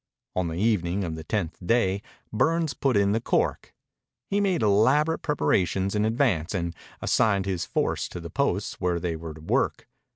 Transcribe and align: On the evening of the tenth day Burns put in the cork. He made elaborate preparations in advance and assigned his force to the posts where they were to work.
On 0.35 0.47
the 0.47 0.55
evening 0.57 1.03
of 1.03 1.13
the 1.13 1.23
tenth 1.23 1.57
day 1.63 2.01
Burns 2.33 2.73
put 2.73 2.97
in 2.97 3.11
the 3.11 3.21
cork. 3.21 3.71
He 4.25 4.41
made 4.41 4.63
elaborate 4.63 5.19
preparations 5.21 5.93
in 5.93 6.05
advance 6.05 6.55
and 6.55 6.75
assigned 7.03 7.45
his 7.45 7.65
force 7.65 8.07
to 8.07 8.19
the 8.19 8.31
posts 8.31 8.81
where 8.81 8.99
they 8.99 9.15
were 9.15 9.35
to 9.35 9.41
work. 9.41 9.87